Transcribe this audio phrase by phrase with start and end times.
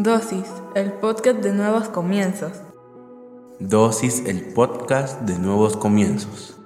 [0.00, 0.46] Dosis,
[0.76, 2.52] el podcast de nuevos comienzos.
[3.58, 6.56] Dosis, el podcast de nuevos comienzos.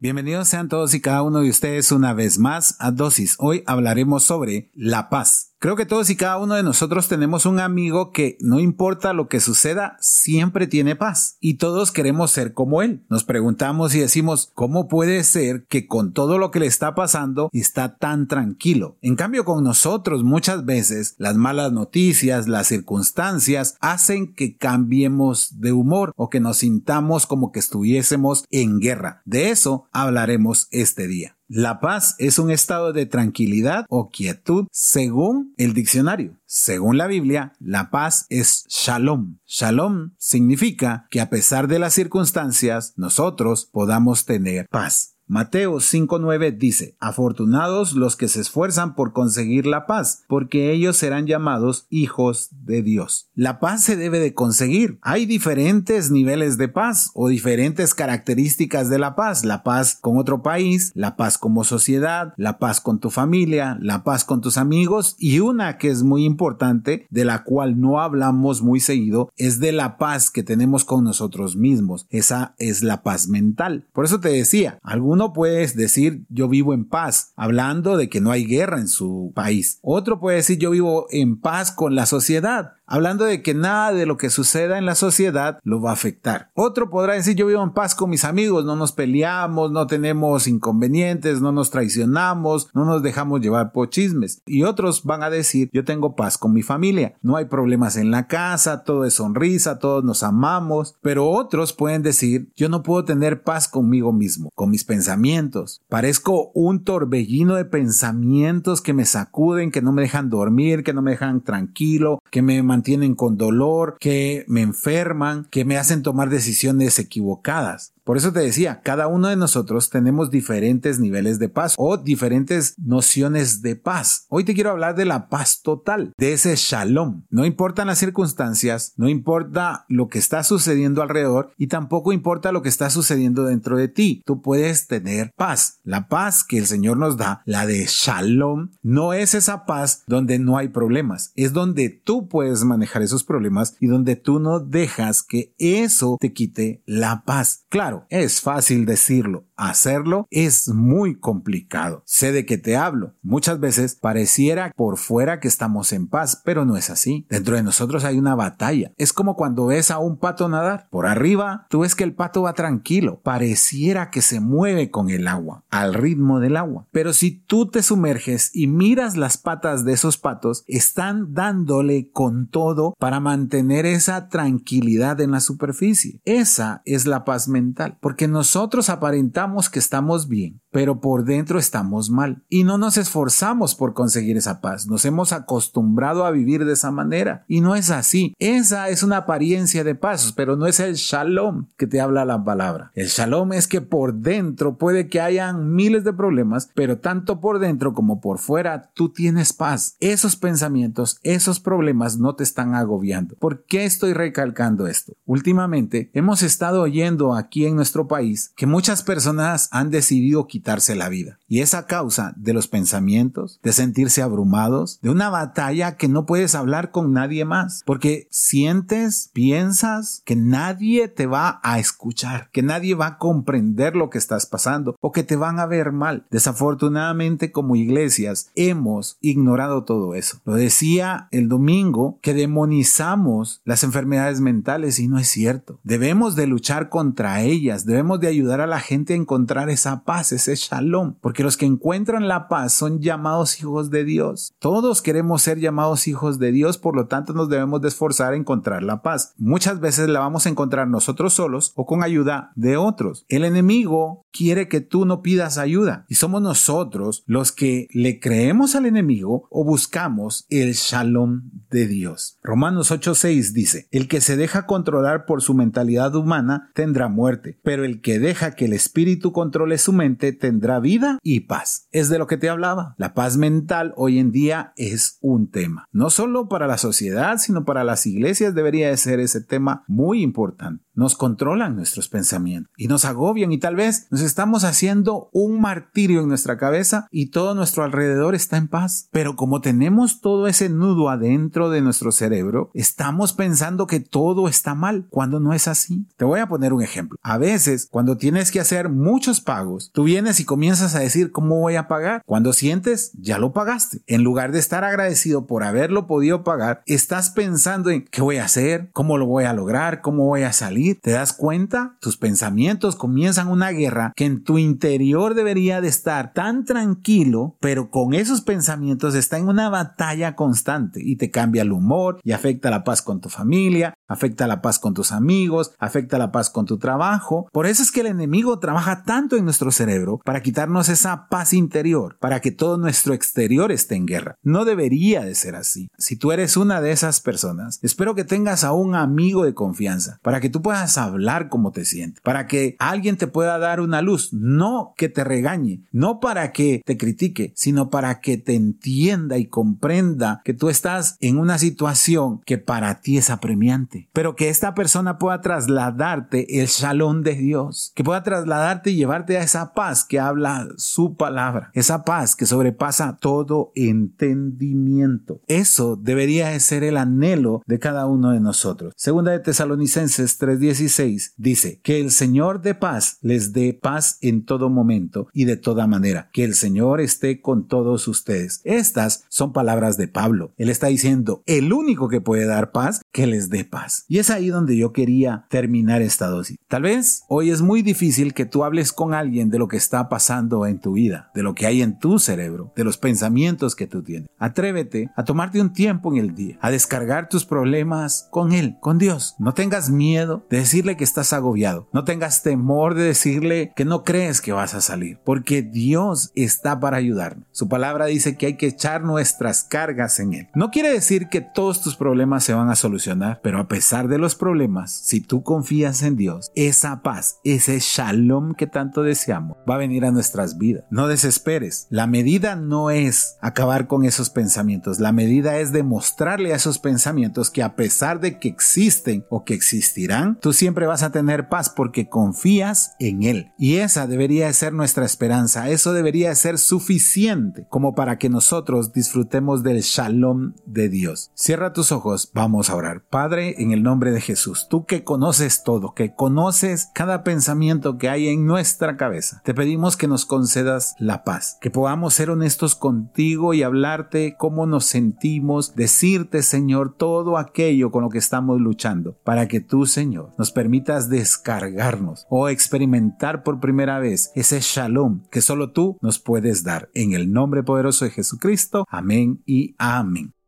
[0.00, 3.36] Bienvenidos sean todos y cada uno de ustedes una vez más a Dosis.
[3.38, 5.51] Hoy hablaremos sobre la paz.
[5.62, 9.28] Creo que todos y cada uno de nosotros tenemos un amigo que no importa lo
[9.28, 13.04] que suceda, siempre tiene paz y todos queremos ser como él.
[13.08, 17.48] Nos preguntamos y decimos, ¿cómo puede ser que con todo lo que le está pasando
[17.52, 18.96] está tan tranquilo?
[19.02, 25.70] En cambio, con nosotros muchas veces las malas noticias, las circunstancias hacen que cambiemos de
[25.70, 29.22] humor o que nos sintamos como que estuviésemos en guerra.
[29.26, 31.36] De eso hablaremos este día.
[31.54, 36.38] La paz es un estado de tranquilidad o quietud según el diccionario.
[36.46, 39.36] Según la Biblia, la paz es shalom.
[39.44, 45.18] Shalom significa que a pesar de las circunstancias, nosotros podamos tener paz.
[45.32, 51.26] Mateo 5.9 dice, Afortunados los que se esfuerzan por conseguir la paz, porque ellos serán
[51.26, 53.30] llamados hijos de Dios.
[53.34, 54.98] La paz se debe de conseguir.
[55.00, 59.42] Hay diferentes niveles de paz o diferentes características de la paz.
[59.46, 64.04] La paz con otro país, la paz como sociedad, la paz con tu familia, la
[64.04, 68.60] paz con tus amigos y una que es muy importante, de la cual no hablamos
[68.60, 72.06] muy seguido, es de la paz que tenemos con nosotros mismos.
[72.10, 73.86] Esa es la paz mental.
[73.94, 74.78] Por eso te decía,
[75.22, 79.32] uno puede decir yo vivo en paz, hablando de que no hay guerra en su
[79.36, 79.78] país.
[79.80, 84.04] Otro puede decir yo vivo en paz con la sociedad, hablando de que nada de
[84.04, 86.50] lo que suceda en la sociedad lo va a afectar.
[86.52, 90.46] Otro podrá decir yo vivo en paz con mis amigos, no nos peleamos, no tenemos
[90.46, 94.42] inconvenientes, no nos traicionamos, no nos dejamos llevar por chismes.
[94.44, 98.10] Y otros van a decir yo tengo paz con mi familia, no hay problemas en
[98.10, 100.94] la casa, todo es sonrisa, todos nos amamos.
[101.00, 105.80] Pero otros pueden decir yo no puedo tener paz conmigo mismo, con mis pensamientos.
[105.88, 111.00] Parezco un torbellino de pensamientos que me sacuden, que no me dejan dormir, que no
[111.00, 116.02] me dejan tranquilo, que me mantienen tienen con dolor, que me enferman, que me hacen
[116.02, 117.92] tomar decisiones equivocadas.
[118.04, 122.74] Por eso te decía, cada uno de nosotros tenemos diferentes niveles de paz o diferentes
[122.76, 124.26] nociones de paz.
[124.28, 127.22] Hoy te quiero hablar de la paz total, de ese shalom.
[127.30, 132.62] No importan las circunstancias, no importa lo que está sucediendo alrededor y tampoco importa lo
[132.62, 134.22] que está sucediendo dentro de ti.
[134.26, 135.78] Tú puedes tener paz.
[135.84, 140.40] La paz que el Señor nos da, la de shalom, no es esa paz donde
[140.40, 145.22] no hay problemas, es donde tú puedes manejar esos problemas y donde tú no dejas
[145.22, 147.64] que eso te quite la paz.
[147.68, 152.02] Claro, es fácil decirlo, hacerlo es muy complicado.
[152.06, 153.14] Sé de qué te hablo.
[153.22, 157.26] Muchas veces pareciera por fuera que estamos en paz, pero no es así.
[157.28, 158.92] Dentro de nosotros hay una batalla.
[158.96, 160.88] Es como cuando ves a un pato nadar.
[160.90, 163.20] Por arriba, tú ves que el pato va tranquilo.
[163.22, 166.86] Pareciera que se mueve con el agua, al ritmo del agua.
[166.92, 172.48] Pero si tú te sumerges y miras las patas de esos patos, están dándole con
[172.48, 176.20] todo para mantener esa tranquilidad en la superficie.
[176.24, 182.10] Esa es la paz mental porque nosotros aparentamos que estamos bien, pero por dentro estamos
[182.10, 184.88] mal y no nos esforzamos por conseguir esa paz.
[184.88, 188.34] Nos hemos acostumbrado a vivir de esa manera y no es así.
[188.38, 192.42] Esa es una apariencia de paz, pero no es el shalom que te habla la
[192.42, 192.90] palabra.
[192.94, 197.58] El shalom es que por dentro puede que hayan miles de problemas, pero tanto por
[197.58, 199.96] dentro como por fuera tú tienes paz.
[200.00, 203.36] Esos pensamientos, esos problemas no te están agobiando.
[203.36, 205.12] ¿Por qué estoy recalcando esto?
[205.26, 211.08] Últimamente hemos estado oyendo aquí en nuestro país que muchas personas han decidido quitarse la
[211.08, 211.38] vida.
[211.48, 216.24] Y es a causa de los pensamientos, de sentirse abrumados, de una batalla que no
[216.24, 217.82] puedes hablar con nadie más.
[217.84, 224.08] Porque sientes, piensas que nadie te va a escuchar, que nadie va a comprender lo
[224.08, 226.26] que estás pasando o que te van a ver mal.
[226.30, 230.40] Desafortunadamente como iglesias hemos ignorado todo eso.
[230.44, 235.80] Lo decía el domingo que demonizamos las enfermedades mentales y no es cierto.
[235.82, 240.32] Debemos de luchar contra ellas Debemos de ayudar a la gente a encontrar esa paz,
[240.32, 244.54] ese shalom, porque los que encuentran la paz son llamados hijos de Dios.
[244.58, 248.36] Todos queremos ser llamados hijos de Dios, por lo tanto nos debemos de esforzar a
[248.36, 249.34] encontrar la paz.
[249.36, 253.24] Muchas veces la vamos a encontrar nosotros solos o con ayuda de otros.
[253.28, 258.74] El enemigo quiere que tú no pidas ayuda y somos nosotros los que le creemos
[258.74, 262.38] al enemigo o buscamos el shalom de Dios.
[262.42, 267.84] Romanos 8:6 dice, el que se deja controlar por su mentalidad humana tendrá muerte pero
[267.84, 271.88] el que deja que el espíritu controle su mente tendrá vida y paz.
[271.92, 272.94] Es de lo que te hablaba.
[272.98, 275.86] La paz mental hoy en día es un tema.
[275.92, 280.22] No solo para la sociedad, sino para las iglesias debería de ser ese tema muy
[280.22, 280.84] importante.
[280.94, 286.20] Nos controlan nuestros pensamientos y nos agobian y tal vez nos estamos haciendo un martirio
[286.20, 289.08] en nuestra cabeza y todo nuestro alrededor está en paz.
[289.10, 294.74] Pero como tenemos todo ese nudo adentro de nuestro cerebro, estamos pensando que todo está
[294.74, 296.06] mal cuando no es así.
[296.16, 297.18] Te voy a poner un ejemplo.
[297.22, 301.60] A veces, cuando tienes que hacer muchos pagos, tú vienes y comienzas a decir cómo
[301.60, 302.22] voy a pagar.
[302.26, 304.02] Cuando sientes, ya lo pagaste.
[304.06, 308.44] En lugar de estar agradecido por haberlo podido pagar, estás pensando en qué voy a
[308.44, 310.81] hacer, cómo lo voy a lograr, cómo voy a salir.
[311.02, 311.96] ¿Te das cuenta?
[312.00, 317.90] Tus pensamientos comienzan una guerra que en tu interior debería de estar tan tranquilo, pero
[317.90, 322.70] con esos pensamientos está en una batalla constante y te cambia el humor y afecta
[322.70, 326.66] la paz con tu familia, afecta la paz con tus amigos, afecta la paz con
[326.66, 327.48] tu trabajo.
[327.52, 331.52] Por eso es que el enemigo trabaja tanto en nuestro cerebro para quitarnos esa paz
[331.52, 334.36] interior, para que todo nuestro exterior esté en guerra.
[334.42, 335.88] No debería de ser así.
[335.98, 340.18] Si tú eres una de esas personas, espero que tengas a un amigo de confianza
[340.22, 344.02] para que tú puedas hablar como te sientes, para que alguien te pueda dar una
[344.02, 349.38] luz, no que te regañe, no para que te critique, sino para que te entienda
[349.38, 354.48] y comprenda que tú estás en una situación que para ti es apremiante, pero que
[354.48, 359.72] esta persona pueda trasladarte el shalom de Dios, que pueda trasladarte y llevarte a esa
[359.72, 365.40] paz que habla su palabra, esa paz que sobrepasa todo entendimiento.
[365.46, 368.94] Eso debería de ser el anhelo de cada uno de nosotros.
[368.96, 374.70] Segunda de Tesalonicenses 3:16 dice que el Señor de paz les dé paz en todo
[374.70, 378.60] momento y de toda manera, que el Señor esté con todos ustedes.
[378.64, 380.52] Estas son palabras de Pablo.
[380.56, 384.04] Él está diciendo, el único que puede dar paz, que les dé paz.
[384.08, 386.58] Y es ahí donde yo quería terminar esta dosis.
[386.68, 390.08] Tal vez hoy es muy difícil que tú hables con alguien de lo que está
[390.08, 393.86] pasando en tu vida, de lo que hay en tu cerebro, de los pensamientos que
[393.86, 394.30] tú tienes.
[394.38, 398.98] Atrévete a tomarte un tiempo en el día, a descargar tus problemas con Él, con
[398.98, 399.36] Dios.
[399.38, 401.88] No tengas miedo de decirle que estás agobiado.
[401.92, 406.80] No tengas temor de decirle que no crees que vas a salir, porque Dios está
[406.80, 407.46] para ayudarnos.
[407.52, 410.48] Su palabra dice que hay que echar nuestras cargas en Él.
[410.54, 413.01] No quiere decir que todos tus problemas se van a solucionar,
[413.42, 418.54] pero a pesar de los problemas, si tú confías en Dios, esa paz, ese shalom
[418.54, 420.84] que tanto deseamos, va a venir a nuestras vidas.
[420.90, 421.86] No desesperes.
[421.90, 425.00] La medida no es acabar con esos pensamientos.
[425.00, 429.54] La medida es demostrarle a esos pensamientos que a pesar de que existen o que
[429.54, 433.52] existirán, tú siempre vas a tener paz porque confías en Él.
[433.58, 435.70] Y esa debería ser nuestra esperanza.
[435.70, 441.30] Eso debería ser suficiente como para que nosotros disfrutemos del shalom de Dios.
[441.34, 445.94] Cierra tus ojos, vamos a Padre, en el nombre de Jesús, tú que conoces todo,
[445.94, 451.24] que conoces cada pensamiento que hay en nuestra cabeza, te pedimos que nos concedas la
[451.24, 457.90] paz, que podamos ser honestos contigo y hablarte cómo nos sentimos, decirte, Señor, todo aquello
[457.90, 463.60] con lo que estamos luchando, para que tú, Señor, nos permitas descargarnos o experimentar por
[463.60, 466.90] primera vez ese shalom que solo tú nos puedes dar.
[466.94, 468.84] En el nombre poderoso de Jesucristo.
[468.88, 470.34] Amén y amén.